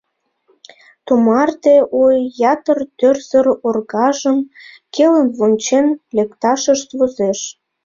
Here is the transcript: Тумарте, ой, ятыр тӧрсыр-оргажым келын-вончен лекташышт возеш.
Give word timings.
Тумарте, 1.05 1.75
ой, 2.03 2.17
ятыр 2.51 2.79
тӧрсыр-оргажым 2.97 4.37
келын-вончен 4.93 5.85
лекташышт 6.15 6.89
возеш. 6.97 7.39